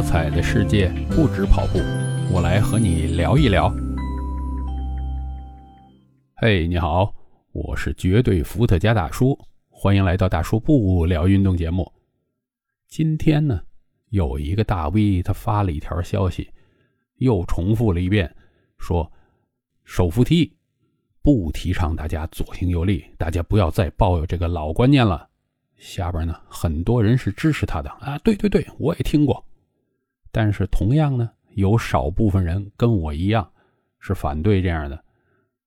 [0.00, 1.78] 多彩的世界不止跑步，
[2.32, 3.70] 我来和你聊一聊。
[6.36, 7.14] 嘿，你好，
[7.52, 11.92] 我是绝对伏特加大叔，欢迎来到大叔不聊运动节目。
[12.88, 13.60] 今天呢，
[14.08, 16.48] 有一个大 V 他发了一条消息，
[17.16, 18.34] 又重复了一遍，
[18.78, 19.12] 说
[19.84, 20.50] 手扶梯
[21.20, 25.28] 不提倡大家左行右立，大家不要再抱有这个老观念了。
[25.76, 29.44] 下边呢，很多人是支持他的啊，对对对，我也听过。
[30.30, 33.50] 但是同样呢，有少部分人跟我一样
[33.98, 35.04] 是反对这样的。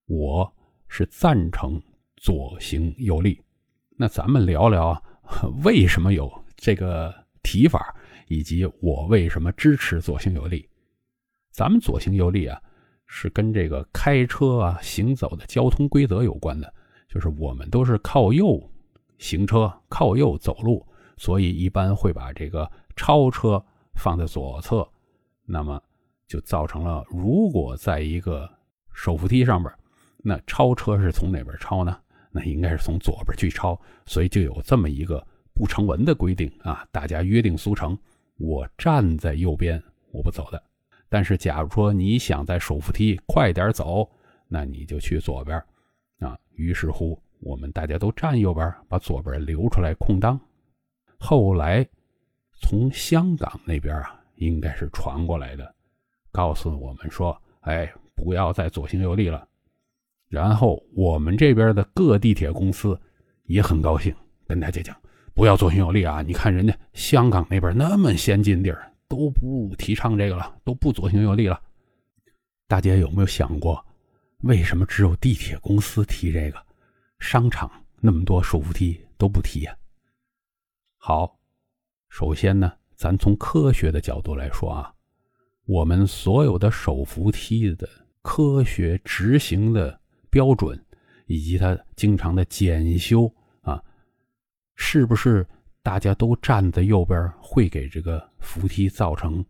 [0.06, 0.52] 我
[0.88, 1.82] 是赞成
[2.18, 3.42] 左行右立。
[3.98, 5.02] 那咱们聊聊
[5.64, 7.96] 为什么有这个提法，
[8.28, 10.68] 以及我为什么支持左行右立。
[11.52, 12.60] 咱们左行右立啊，
[13.06, 16.74] 是跟这个开车啊、行走的交通规则有关的，
[17.08, 18.62] 就是我们都是靠右。
[19.20, 20.86] 行车靠右走路，
[21.16, 23.64] 所以一般会把这个超车
[23.96, 24.88] 放在左侧，
[25.46, 25.82] 那么
[26.28, 28.50] 就造成了，如果在一个
[28.94, 29.74] 手扶梯上边，
[30.18, 31.98] 那超车是从哪边超呢？
[32.32, 37.98] 那应该是从左边去超，所以就有这么一个不成文的规定啊，大家约定俗成，
[38.38, 40.62] 我站在右边，我不走的。
[41.10, 44.10] 但是假如说你想在手扶梯快点走，
[44.48, 45.58] 那你就去左边
[46.20, 46.38] 啊。
[46.56, 47.20] 于是乎。
[47.46, 50.40] 我们大家都站右边，把左边留出来空当。
[51.20, 51.86] 后来
[52.64, 55.76] 从香港那边啊，应该是传过来的，
[56.32, 59.46] 告诉我们说：“哎，不要再左行右立了。”
[60.30, 63.00] 然后我们这边的各地铁公司
[63.44, 64.16] 也很高兴，
[64.48, 64.96] 跟大家讲
[65.36, 66.22] ：“不要左行右立啊！
[66.22, 71.62] 你看人家香港那边那么先进地儿，都不提倡这个了，都不左行右立了。”
[72.68, 73.86] 大家有没有想过，
[74.44, 76.58] 为什么只有地铁公司提这个？
[77.20, 79.78] 商场那么多手扶梯都不提呀。
[80.98, 81.38] 好，
[82.14, 84.94] 首先呢，咱从科学的角度来说啊，
[85.66, 87.90] 我们所有的手扶梯的
[88.22, 90.80] 科学执行的标准，
[91.26, 93.28] 以及它经常的检修
[93.62, 93.84] 啊，
[94.76, 95.44] 是不是
[95.82, 99.44] 大家都站在右边会给这个扶梯造成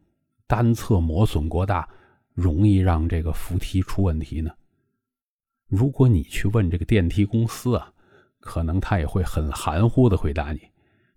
[0.47, 1.85] 单侧磨损过大，
[2.33, 4.49] 容易让这个扶梯出问题呢？
[5.67, 7.91] 如果你去问这个电梯公司啊，
[8.39, 10.61] 可能他也会很含糊的回答你，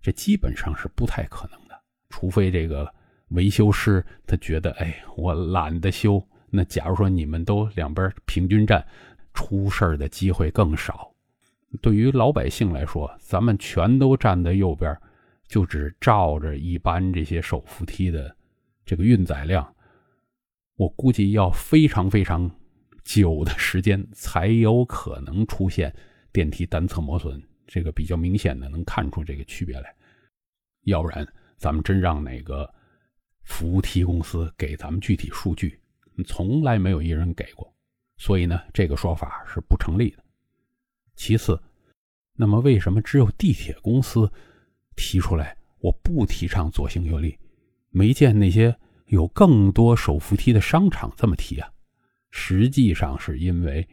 [0.01, 2.91] 这基本上是不太可能的，除非这个
[3.29, 6.25] 维修师他觉得，哎，我懒得修。
[6.49, 8.85] 那假如说你们都两边平均站，
[9.33, 11.11] 出事的机会更少。
[11.81, 14.97] 对于老百姓来说，咱们全都站在右边，
[15.47, 18.35] 就只照着一般这些手扶梯的
[18.85, 19.75] 这个运载量，
[20.75, 22.49] 我估计要非常非常。
[23.03, 25.95] 久的时间才有可能出现
[26.33, 29.93] 电梯单侧磨损，这个比较明显的能看出这个区别来。
[30.85, 32.73] 要不然，咱们真让哪个
[33.43, 35.79] 扶梯公司给咱们具体数据，
[36.25, 37.71] 从来没有一人给过，
[38.17, 40.23] 所以呢，这个说法是不成立的。
[41.15, 41.61] 其次，
[42.33, 44.31] 那么为什么只有地铁公司
[44.95, 47.37] 提出来我不提倡左行右立，
[47.89, 48.75] 没见那些
[49.07, 51.69] 有更多手扶梯的商场这么提啊？
[52.29, 53.87] 实际上是因为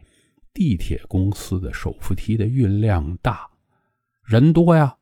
[0.53, 3.49] 地铁公司的手扶梯的运量大，
[4.25, 4.95] 人多呀。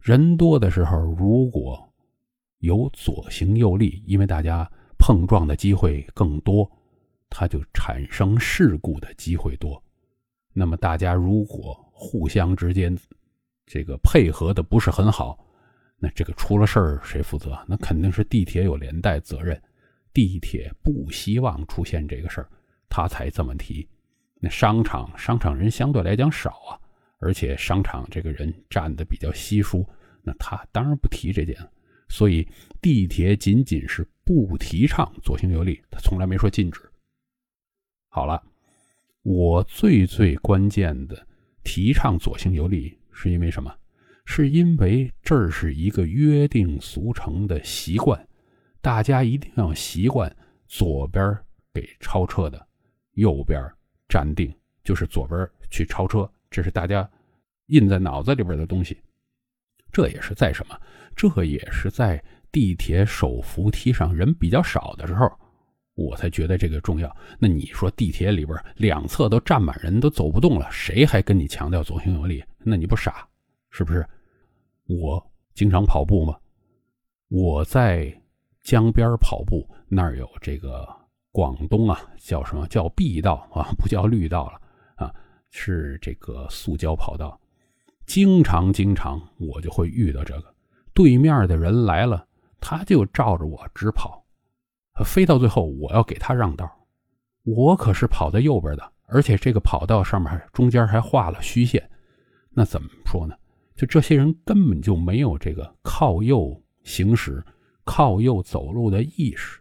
[0.00, 1.92] 人多的时候，如果
[2.60, 4.66] 有左行右立，因为大家
[4.98, 6.70] 碰撞的机会更多，
[7.28, 9.82] 它就产生事故的机会多。
[10.52, 12.96] 那么大家如果互相之间
[13.66, 15.38] 这个配合的不是很好，
[15.98, 17.58] 那这个出了事儿谁负责？
[17.68, 19.60] 那肯定是地铁有连带责任。
[20.14, 22.48] 地铁不希望出现这个事儿。
[22.88, 23.86] 他才这么提，
[24.40, 26.79] 那商场商场人相对来讲少啊，
[27.20, 29.86] 而且商场这个人站的比较稀疏，
[30.22, 31.56] 那他当然不提这件。
[32.08, 32.46] 所以
[32.82, 36.80] 地铁仅仅是不提倡左行右立，他从来没说禁止。
[38.08, 38.42] 好了，
[39.22, 41.26] 我最最关键的
[41.62, 43.72] 提倡左行右立是因为什么？
[44.24, 48.28] 是因为这是一个约定俗成的习惯，
[48.80, 50.34] 大家一定要习惯
[50.66, 51.36] 左边
[51.72, 52.66] 给超车的。
[53.14, 53.60] 右边
[54.08, 54.52] 站定，
[54.84, 57.08] 就是左边去超车，这是大家
[57.70, 58.98] 印在脑子里边的东西。
[59.90, 60.78] 这也是在什么？
[61.16, 62.22] 这也是在
[62.52, 65.30] 地铁手扶梯上人比较少的时候，
[65.94, 67.14] 我才觉得这个重要。
[67.38, 72.44] 那你说地铁里边两侧都站满人，都走不动了，谁还跟你强调左行右立？
[72.58, 73.26] 那你不傻
[73.70, 74.06] 是不是？
[74.86, 75.24] 我
[75.54, 76.38] 经常跑步嘛，
[77.28, 78.12] 我在
[78.62, 80.86] 江边跑步，那儿有这个。
[81.32, 83.70] 广东啊，叫什么叫碧道啊？
[83.78, 84.60] 不叫绿道了
[84.96, 85.14] 啊，
[85.52, 87.40] 是这个塑胶跑道。
[88.12, 90.52] 经常经常，我就会遇到这个
[90.92, 92.26] 对面的人来了，
[92.58, 94.26] 他就照着我直跑，
[95.04, 96.68] 飞到最后我要给他让道，
[97.44, 101.88] 我可是跑在右边的，而且这个跑道上面中间还画了虚线，
[102.50, 103.36] 那怎么说呢？
[103.76, 107.40] 就这些人根本就没有这个靠右行驶、
[107.84, 109.60] 靠右走路的意识，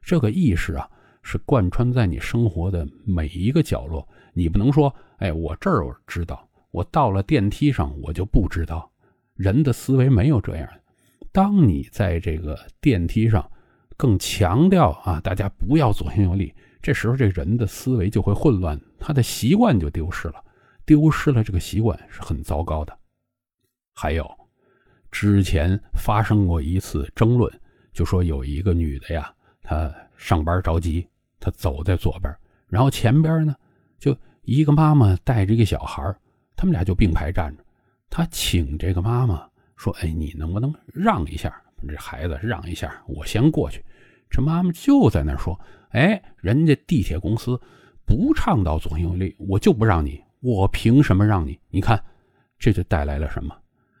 [0.00, 0.88] 这个意识啊
[1.20, 4.08] 是贯穿在你生活的每一个角落。
[4.32, 8.90] 你不能说，哎，我这儿我知道，我到了电梯上我就不知道。
[9.34, 10.68] 人的思维没有这样。
[11.30, 13.48] 当你在这个电梯上
[13.96, 16.52] 更强调啊，大家不要左行右立，
[16.82, 20.44] 这时候这人的思维就会混乱，他的习惯就丢失了，
[20.84, 22.98] 丢失了这个习惯是很糟糕的。
[23.94, 24.30] 还有，
[25.10, 27.52] 之前发生过一次争论，
[27.92, 29.32] 就说有一个女的呀，
[29.62, 31.06] 她上班着急，
[31.40, 32.34] 她走在左边，
[32.68, 33.54] 然后前边呢，
[33.98, 36.14] 就一个妈妈带着一个小孩，
[36.62, 37.64] 他们俩就并排站着，
[38.08, 39.44] 他请这个妈妈
[39.74, 41.52] 说：“哎，你能不能让一下？
[41.88, 43.84] 这孩子让一下，我先过去。”
[44.30, 45.60] 这妈妈就在那说
[45.90, 47.60] ：“哎，人家地铁公司
[48.06, 51.58] 不倡导左行右立，我就不让你，我凭什么让你？
[51.68, 52.00] 你看，
[52.60, 53.52] 这就带来了什么？”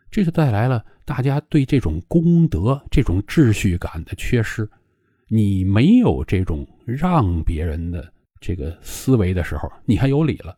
[0.08, 4.70] 这就带来了大家对这种公德、这种秩序感的缺失。
[5.26, 10.56] 你没有这种让别人的这个思维的时候，你还有理了。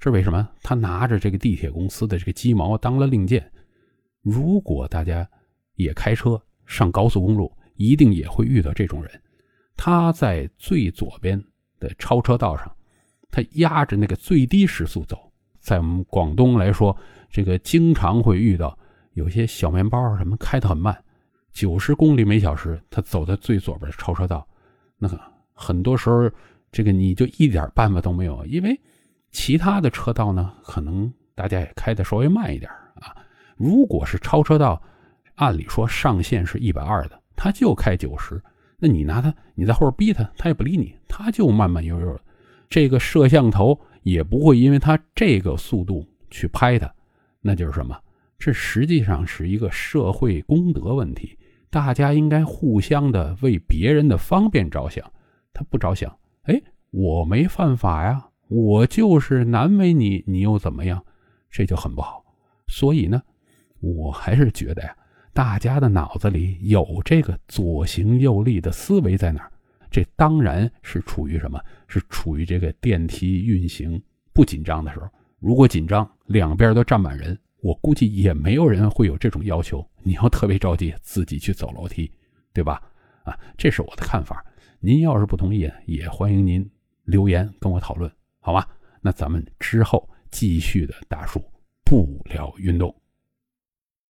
[0.00, 0.48] 是为什么？
[0.62, 3.50] 他拿着这个地铁公司的这个鸡毛当了令箭。
[4.22, 5.28] 如果大家
[5.74, 9.22] 也开车上高速公路，一定也会遇到这种人。
[9.76, 11.42] 他在最左边
[11.80, 12.70] 的超车道上，
[13.30, 15.18] 他压着那个最低时速走。
[15.60, 16.96] 在我们广东来说，
[17.30, 18.76] 这个经常会遇到。
[19.14, 20.96] 有些小面包什么开得很慢，
[21.50, 24.46] 九十公里每小时，他走在最左边的超车道，
[24.96, 25.08] 那
[25.52, 26.30] 很多时候
[26.70, 28.80] 这个你就一点办法都没有，因为
[29.30, 33.14] 其他的车道呢，可能大家也开的稍微慢一点啊。
[33.56, 34.80] 如果是超车道，
[35.36, 38.42] 按理说上限是一百二的，他就开九十，
[38.78, 42.20] 那你拿他，你在后边逼他，他也不理你，他就慢慢悠悠的。
[42.68, 46.92] 这个摄像头也不会因为他这个速度去拍他，
[47.40, 47.98] 那就是什么？
[48.38, 51.36] 这实际上是一个社会公德问题，
[51.70, 55.04] 大家应该互相的为别人的方便着想。
[55.52, 61.04] 他不着想，哎，我没犯法呀，我就是难为你，你又怎么样？
[61.50, 62.24] 这就很不好。
[62.66, 63.22] 所以呢，
[63.80, 64.96] 我还是觉得呀，
[65.32, 69.52] 大家的脑子里有这个左行右立的思维在哪儿？
[69.90, 71.58] 这当然是处于什么？
[71.86, 74.02] 是处于这个电梯运行
[74.32, 75.08] 不紧张的时候。
[75.38, 77.38] 如果紧张，两边都站满人。
[77.60, 79.86] 我估计也没有人会有这种要求。
[80.02, 82.10] 你要特别着急，自己去走楼梯，
[82.52, 82.82] 对吧？
[83.24, 84.44] 啊，这是我的看法。
[84.80, 86.68] 您要是不同意，也欢迎您
[87.04, 88.68] 留言跟我讨论，好吧？
[89.00, 91.42] 那咱们之后继续的大叔
[91.84, 92.94] 不聊运动。